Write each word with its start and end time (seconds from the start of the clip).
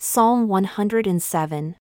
Psalm 0.00 0.46
107. 0.46 1.74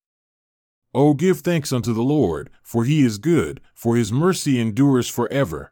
O 0.95 1.13
give 1.13 1.41
thanks 1.41 1.71
unto 1.71 1.93
the 1.93 2.01
Lord, 2.01 2.49
for 2.63 2.83
he 2.83 3.05
is 3.05 3.19
good, 3.19 3.61
for 3.75 3.95
his 3.95 4.11
mercy 4.11 4.59
endures 4.59 5.07
forever. 5.07 5.71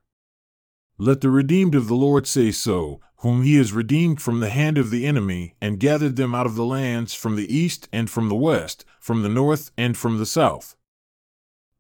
Let 1.00 1.22
the 1.22 1.32
redeemed 1.32 1.74
of 1.74 1.88
the 1.88 1.96
Lord 1.96 2.28
say 2.28 2.52
so, 2.52 3.02
whom 3.18 3.42
he 3.42 3.56
has 3.56 3.74
redeemed 3.74 4.22
from 4.22 4.42
the 4.42 4.52
hand 4.52 4.78
of 4.78 4.92
the 4.92 5.08
enemy, 5.08 5.56
and 5.60 5.80
gathered 5.80 6.18
them 6.18 6.36
out 6.36 6.46
of 6.46 6.54
the 6.54 6.66
lands 6.66 7.16
from 7.16 7.36
the 7.36 7.52
east 7.52 7.90
and 7.92 8.12
from 8.12 8.30
the 8.30 8.36
west, 8.36 8.86
from 9.00 9.24
the 9.24 9.30
north 9.30 9.72
and 9.76 9.98
from 9.98 10.20
the 10.20 10.26
south. 10.28 10.76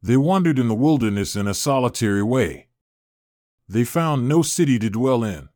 They 0.02 0.18
wandered 0.18 0.58
in 0.58 0.68
the 0.68 0.74
wilderness 0.74 1.36
in 1.36 1.48
a 1.48 1.54
solitary 1.54 2.24
way. 2.24 2.70
They 3.70 3.84
found 3.84 4.28
no 4.28 4.42
city 4.42 4.80
to 4.80 4.90
dwell 4.90 5.24
in. 5.24 5.50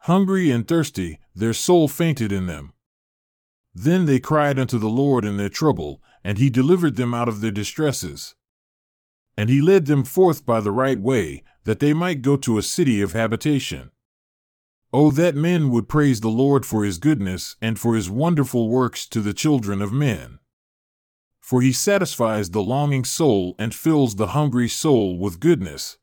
Hungry 0.00 0.50
and 0.50 0.68
thirsty, 0.68 1.18
their 1.34 1.54
soul 1.54 1.88
fainted 1.88 2.30
in 2.30 2.44
them. 2.44 2.74
Then 3.74 4.06
they 4.06 4.20
cried 4.20 4.58
unto 4.58 4.78
the 4.78 4.88
Lord 4.88 5.24
in 5.24 5.36
their 5.36 5.48
trouble, 5.48 6.02
and 6.22 6.38
he 6.38 6.50
delivered 6.50 6.96
them 6.96 7.14
out 7.14 7.28
of 7.28 7.40
their 7.40 7.50
distresses. 7.50 8.34
And 9.36 9.48
he 9.48 9.62
led 9.62 9.86
them 9.86 10.04
forth 10.04 10.44
by 10.44 10.60
the 10.60 10.70
right 10.70 11.00
way, 11.00 11.42
that 11.64 11.80
they 11.80 11.94
might 11.94 12.22
go 12.22 12.36
to 12.36 12.58
a 12.58 12.62
city 12.62 13.00
of 13.00 13.12
habitation. 13.12 13.90
Oh, 14.92 15.10
that 15.12 15.34
men 15.34 15.70
would 15.70 15.88
praise 15.88 16.20
the 16.20 16.28
Lord 16.28 16.66
for 16.66 16.84
his 16.84 16.98
goodness 16.98 17.56
and 17.62 17.78
for 17.78 17.94
his 17.94 18.10
wonderful 18.10 18.68
works 18.68 19.06
to 19.08 19.20
the 19.20 19.32
children 19.32 19.80
of 19.80 19.90
men. 19.90 20.38
For 21.40 21.62
he 21.62 21.72
satisfies 21.72 22.50
the 22.50 22.62
longing 22.62 23.04
soul 23.04 23.54
and 23.58 23.74
fills 23.74 24.16
the 24.16 24.28
hungry 24.28 24.68
soul 24.68 25.18
with 25.18 25.40
goodness. 25.40 25.96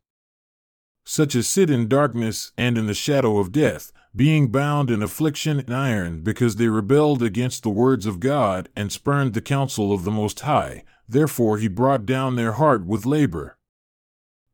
Such 1.06 1.36
as 1.36 1.48
sit 1.48 1.70
in 1.70 1.88
darkness 1.88 2.52
and 2.58 2.78
in 2.78 2.88
the 2.88 2.94
shadow 2.94 3.38
of 3.38 3.52
death, 3.52 3.92
being 4.16 4.52
bound 4.52 4.90
in 4.90 5.04
affliction 5.04 5.60
and 5.60 5.74
iron 5.74 6.22
because 6.22 6.56
they 6.56 6.68
rebelled 6.68 7.22
against 7.22 7.64
the 7.64 7.70
words 7.70 8.06
of 8.06 8.20
God 8.20 8.70
and 8.76 8.92
spurned 8.92 9.34
the 9.34 9.42
counsel 9.42 9.94
of 9.94 10.04
the 10.04 10.12
Most 10.12 10.40
High, 10.42 10.84
therefore 11.08 11.58
he 11.58 11.68
brought 11.68 12.06
down 12.06 12.36
their 12.36 12.54
heart 12.54 12.86
with 12.86 13.06
labor. 13.06 13.58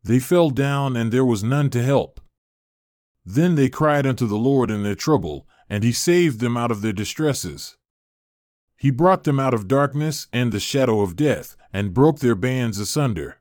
They 0.04 0.20
fell 0.20 0.50
down, 0.52 0.96
and 0.96 1.12
there 1.12 1.26
was 1.26 1.44
none 1.44 1.70
to 1.72 1.82
help. 1.82 2.20
Then 3.26 3.56
they 3.56 3.70
cried 3.70 4.06
unto 4.06 4.28
the 4.28 4.38
Lord 4.38 4.70
in 4.70 4.84
their 4.84 4.94
trouble, 4.94 5.48
and 5.68 5.84
he 5.84 5.92
saved 5.92 6.40
them 6.40 6.56
out 6.56 6.70
of 6.70 6.82
their 6.82 6.94
distresses. 6.94 7.76
He 8.78 8.92
brought 8.92 9.24
them 9.24 9.40
out 9.40 9.54
of 9.54 9.68
darkness 9.68 10.28
and 10.32 10.52
the 10.52 10.60
shadow 10.60 11.02
of 11.02 11.16
death, 11.16 11.56
and 11.74 11.94
broke 11.94 12.20
their 12.20 12.36
bands 12.36 12.78
asunder. 12.78 13.38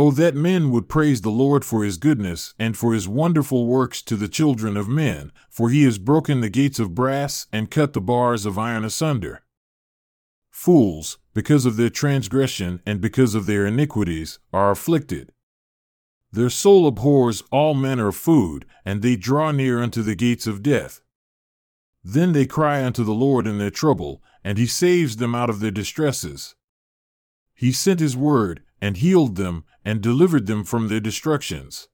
Oh, 0.00 0.12
that 0.12 0.36
men 0.36 0.70
would 0.70 0.88
praise 0.88 1.22
the 1.22 1.28
Lord 1.28 1.64
for 1.64 1.82
his 1.82 1.96
goodness 1.96 2.54
and 2.56 2.76
for 2.76 2.94
his 2.94 3.08
wonderful 3.08 3.66
works 3.66 4.00
to 4.02 4.14
the 4.14 4.28
children 4.28 4.76
of 4.76 4.88
men, 4.88 5.32
for 5.50 5.70
he 5.70 5.82
has 5.82 5.98
broken 5.98 6.40
the 6.40 6.48
gates 6.48 6.78
of 6.78 6.94
brass 6.94 7.48
and 7.52 7.68
cut 7.68 7.94
the 7.94 8.00
bars 8.00 8.46
of 8.46 8.56
iron 8.56 8.84
asunder. 8.84 9.42
Fools, 10.52 11.18
because 11.34 11.66
of 11.66 11.76
their 11.76 11.90
transgression 11.90 12.80
and 12.86 13.00
because 13.00 13.34
of 13.34 13.46
their 13.46 13.66
iniquities, 13.66 14.38
are 14.52 14.70
afflicted. 14.70 15.32
Their 16.30 16.48
soul 16.48 16.86
abhors 16.86 17.42
all 17.50 17.74
manner 17.74 18.06
of 18.06 18.14
food, 18.14 18.66
and 18.84 19.02
they 19.02 19.16
draw 19.16 19.50
near 19.50 19.82
unto 19.82 20.02
the 20.02 20.14
gates 20.14 20.46
of 20.46 20.62
death. 20.62 21.00
Then 22.04 22.34
they 22.34 22.46
cry 22.46 22.84
unto 22.84 23.02
the 23.02 23.10
Lord 23.10 23.48
in 23.48 23.58
their 23.58 23.68
trouble, 23.68 24.22
and 24.44 24.58
he 24.58 24.66
saves 24.68 25.16
them 25.16 25.34
out 25.34 25.50
of 25.50 25.58
their 25.58 25.72
distresses. 25.72 26.54
He 27.52 27.72
sent 27.72 27.98
his 27.98 28.16
word, 28.16 28.62
and 28.80 28.96
healed 28.96 29.36
them, 29.36 29.64
and 29.84 30.00
delivered 30.00 30.46
them 30.46 30.64
from 30.64 30.88
their 30.88 31.00
destructions. 31.00 31.88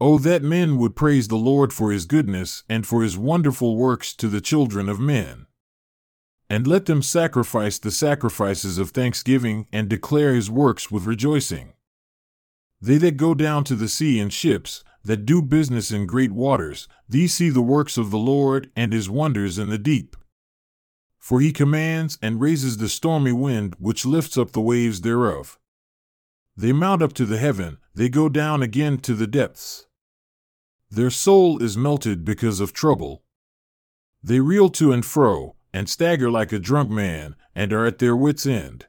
Oh, 0.00 0.18
that 0.18 0.42
men 0.42 0.78
would 0.78 0.94
praise 0.94 1.28
the 1.28 1.36
Lord 1.36 1.72
for 1.72 1.90
his 1.90 2.06
goodness 2.06 2.62
and 2.68 2.86
for 2.86 3.02
his 3.02 3.18
wonderful 3.18 3.76
works 3.76 4.14
to 4.14 4.28
the 4.28 4.40
children 4.40 4.88
of 4.88 5.00
men. 5.00 5.46
And 6.48 6.66
let 6.66 6.86
them 6.86 7.02
sacrifice 7.02 7.78
the 7.78 7.90
sacrifices 7.90 8.78
of 8.78 8.90
thanksgiving 8.90 9.66
and 9.72 9.88
declare 9.88 10.34
his 10.34 10.50
works 10.50 10.90
with 10.90 11.04
rejoicing. 11.04 11.72
They 12.80 12.96
that 12.98 13.16
go 13.16 13.34
down 13.34 13.64
to 13.64 13.74
the 13.74 13.88
sea 13.88 14.20
in 14.20 14.30
ships, 14.30 14.84
that 15.04 15.26
do 15.26 15.42
business 15.42 15.90
in 15.90 16.06
great 16.06 16.32
waters, 16.32 16.86
these 17.08 17.34
see 17.34 17.50
the 17.50 17.60
works 17.60 17.98
of 17.98 18.10
the 18.10 18.18
Lord 18.18 18.70
and 18.76 18.92
his 18.92 19.10
wonders 19.10 19.58
in 19.58 19.68
the 19.68 19.78
deep. 19.78 20.16
For 21.18 21.40
he 21.40 21.52
commands 21.52 22.18
and 22.22 22.40
raises 22.40 22.76
the 22.76 22.88
stormy 22.88 23.32
wind 23.32 23.74
which 23.78 24.06
lifts 24.06 24.38
up 24.38 24.52
the 24.52 24.60
waves 24.60 25.00
thereof. 25.00 25.58
They 26.58 26.72
mount 26.72 27.02
up 27.02 27.12
to 27.12 27.24
the 27.24 27.38
heaven, 27.38 27.78
they 27.94 28.08
go 28.08 28.28
down 28.28 28.64
again 28.64 28.98
to 28.98 29.14
the 29.14 29.28
depths. 29.28 29.86
Their 30.90 31.08
soul 31.08 31.62
is 31.62 31.76
melted 31.76 32.24
because 32.24 32.58
of 32.58 32.72
trouble. 32.72 33.22
They 34.24 34.40
reel 34.40 34.68
to 34.70 34.90
and 34.90 35.06
fro, 35.06 35.54
and 35.72 35.88
stagger 35.88 36.28
like 36.28 36.50
a 36.50 36.58
drunk 36.58 36.90
man, 36.90 37.36
and 37.54 37.72
are 37.72 37.86
at 37.86 38.00
their 38.00 38.16
wits' 38.16 38.44
end. 38.44 38.86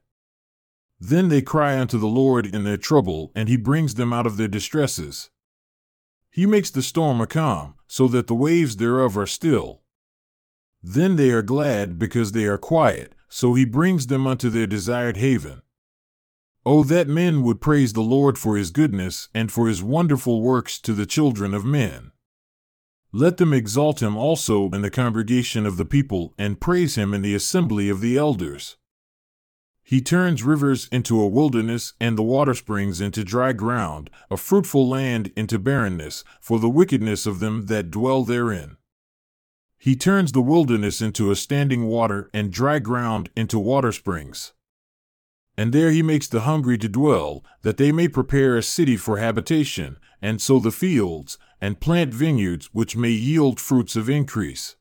Then 1.00 1.30
they 1.30 1.44
cry 1.44 1.80
unto 1.80 2.00
the 2.00 2.08
Lord 2.08 2.48
in 2.48 2.64
their 2.64 2.76
trouble, 2.76 3.32
and 3.36 3.48
he 3.48 3.56
brings 3.56 3.94
them 3.94 4.14
out 4.14 4.26
of 4.26 4.38
their 4.38 4.48
distresses. 4.48 5.30
He 6.32 6.48
makes 6.48 6.72
the 6.72 6.82
storm 6.82 7.22
a 7.22 7.28
calm, 7.28 7.76
so 7.88 8.08
that 8.08 8.26
the 8.26 8.34
waves 8.34 8.78
thereof 8.78 9.16
are 9.16 9.28
still. 9.28 9.84
Then 10.82 11.18
they 11.18 11.30
are 11.30 11.44
glad 11.44 12.00
because 12.00 12.32
they 12.32 12.46
are 12.46 12.58
quiet, 12.58 13.14
so 13.28 13.54
he 13.54 13.64
brings 13.64 14.08
them 14.08 14.26
unto 14.26 14.50
their 14.50 14.66
desired 14.66 15.18
haven. 15.18 15.62
Oh, 16.66 16.84
that 16.84 17.08
men 17.08 17.44
would 17.44 17.62
praise 17.62 17.94
the 17.94 18.02
Lord 18.02 18.38
for 18.38 18.58
his 18.58 18.72
goodness 18.72 19.30
and 19.34 19.52
for 19.52 19.68
his 19.68 19.82
wonderful 19.82 20.42
works 20.42 20.80
to 20.82 20.94
the 20.94 21.06
children 21.06 21.54
of 21.54 21.64
men. 21.64 22.12
Let 23.12 23.38
them 23.38 23.54
exalt 23.54 24.02
him 24.04 24.18
also 24.18 24.70
in 24.70 24.82
the 24.82 24.92
congregation 24.92 25.66
of 25.66 25.78
the 25.78 25.86
people 25.86 26.34
and 26.38 26.60
praise 26.60 26.96
him 26.96 27.14
in 27.14 27.22
the 27.22 27.34
assembly 27.34 27.90
of 27.90 28.02
the 28.02 28.18
elders. 28.18 28.78
He 29.82 30.02
turns 30.02 30.44
rivers 30.44 30.88
into 30.92 31.20
a 31.20 31.28
wilderness 31.28 31.94
and 32.00 32.18
the 32.18 32.24
water 32.24 32.54
springs 32.54 33.02
into 33.02 33.24
dry 33.24 33.54
ground, 33.54 34.12
a 34.30 34.38
fruitful 34.38 34.88
land 34.88 35.32
into 35.36 35.58
barrenness, 35.58 36.24
for 36.40 36.60
the 36.60 36.70
wickedness 36.70 37.26
of 37.26 37.40
them 37.40 37.66
that 37.66 37.90
dwell 37.90 38.24
therein. 38.24 38.78
He 39.80 39.96
turns 39.96 40.34
the 40.34 40.42
wilderness 40.42 41.02
into 41.02 41.32
a 41.32 41.36
standing 41.36 41.86
water 41.86 42.30
and 42.34 42.52
dry 42.52 42.80
ground 42.80 43.32
into 43.36 43.58
water 43.58 43.92
springs 43.92 44.54
and 45.60 45.74
there 45.74 45.92
he 45.92 46.02
makes 46.02 46.28
the 46.28 46.48
hungry 46.48 46.78
to 46.78 46.88
dwell, 46.88 47.44
that 47.64 47.76
they 47.76 47.92
may 47.92 48.08
prepare 48.08 48.56
a 48.56 48.64
city 48.64 48.96
for 48.96 49.18
habitation, 49.18 49.98
and 50.22 50.42
sow 50.42 50.58
the 50.58 50.72
fields, 50.72 51.38
and 51.60 51.82
plant 51.82 52.14
vineyards 52.14 52.68
which 52.72 52.96
may 52.96 53.10
yield 53.10 53.60
fruits 53.60 53.98
of 53.98 54.10
increase. 54.10 54.78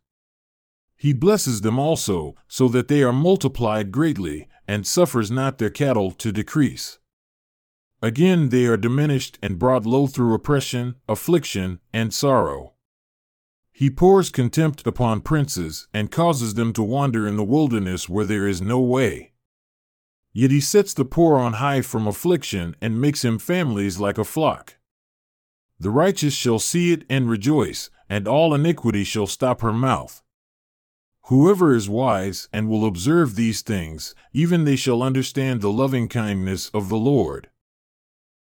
He 0.95 1.13
blesses 1.13 1.63
them 1.63 1.81
also, 1.81 2.37
so 2.47 2.69
that 2.69 2.87
they 2.87 3.03
are 3.03 3.13
multiplied 3.13 3.91
greatly, 3.91 4.47
and 4.69 4.87
suffers 4.87 5.33
not 5.33 5.59
their 5.59 5.69
cattle 5.69 6.13
to 6.13 6.31
decrease. 6.31 7.01
Again 8.01 8.51
they 8.51 8.67
are 8.67 8.77
diminished 8.77 9.37
and 9.43 9.59
brought 9.59 9.85
low 9.85 10.07
through 10.07 10.33
oppression, 10.33 10.95
affliction, 11.09 11.81
and 11.93 12.15
sorrow. 12.15 12.75
He 13.73 13.91
pours 13.91 14.31
contempt 14.31 14.87
upon 14.87 15.23
princes, 15.23 15.89
and 15.93 16.13
causes 16.13 16.55
them 16.55 16.73
to 16.75 16.85
wander 16.85 17.27
in 17.27 17.35
the 17.35 17.43
wilderness 17.43 18.09
where 18.09 18.25
there 18.25 18.47
is 18.47 18.63
no 18.63 18.79
way. 18.79 19.33
Yet 20.33 20.51
he 20.51 20.61
sets 20.61 20.95
the 20.95 21.05
poor 21.05 21.37
on 21.37 21.55
high 21.55 21.83
from 21.83 22.07
affliction 22.07 22.77
and 22.81 23.01
makes 23.01 23.25
him 23.25 23.39
families 23.39 23.99
like 23.99 24.19
a 24.19 24.25
flock. 24.25 24.77
The 25.81 25.91
righteous 25.91 26.35
shall 26.35 26.59
see 26.59 26.93
it 26.93 27.05
and 27.09 27.31
rejoice, 27.31 27.91
and 28.09 28.27
all 28.27 28.55
iniquity 28.55 29.05
shall 29.05 29.27
stop 29.27 29.61
her 29.61 29.73
mouth. 29.73 30.23
Whoever 31.29 31.75
is 31.75 31.89
wise 31.89 32.49
and 32.53 32.69
will 32.69 32.87
observe 32.87 33.35
these 33.35 33.63
things, 33.63 34.15
even 34.33 34.65
they 34.65 34.77
shall 34.77 35.03
understand 35.03 35.61
the 35.61 35.71
loving 35.71 36.09
kindness 36.09 36.71
of 36.71 36.89
the 36.89 36.97
Lord. 36.97 37.51